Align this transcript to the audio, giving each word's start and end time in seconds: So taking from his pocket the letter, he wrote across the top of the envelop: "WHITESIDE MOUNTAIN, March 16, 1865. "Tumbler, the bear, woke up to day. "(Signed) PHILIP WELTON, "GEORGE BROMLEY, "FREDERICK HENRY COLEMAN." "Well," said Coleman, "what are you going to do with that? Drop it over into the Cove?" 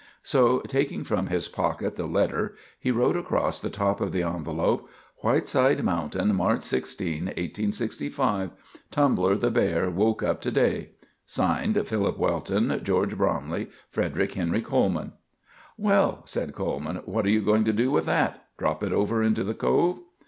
So 0.23 0.61
taking 0.61 1.03
from 1.03 1.27
his 1.27 1.47
pocket 1.47 1.95
the 1.95 2.07
letter, 2.07 2.55
he 2.79 2.89
wrote 2.89 3.15
across 3.15 3.59
the 3.59 3.69
top 3.69 4.01
of 4.01 4.11
the 4.11 4.23
envelop: 4.23 4.87
"WHITESIDE 5.17 5.83
MOUNTAIN, 5.83 6.33
March 6.33 6.63
16, 6.63 7.25
1865. 7.25 8.49
"Tumbler, 8.89 9.35
the 9.37 9.51
bear, 9.51 9.91
woke 9.91 10.23
up 10.23 10.41
to 10.41 10.49
day. 10.49 10.93
"(Signed) 11.27 11.79
PHILIP 11.87 12.17
WELTON, 12.17 12.81
"GEORGE 12.83 13.15
BROMLEY, 13.15 13.67
"FREDERICK 13.91 14.33
HENRY 14.33 14.61
COLEMAN." 14.63 15.13
"Well," 15.77 16.23
said 16.25 16.55
Coleman, 16.55 17.03
"what 17.05 17.23
are 17.27 17.29
you 17.29 17.41
going 17.41 17.63
to 17.65 17.71
do 17.71 17.91
with 17.91 18.07
that? 18.07 18.43
Drop 18.57 18.81
it 18.81 18.91
over 18.91 19.21
into 19.21 19.43
the 19.43 19.53
Cove?" 19.53 19.99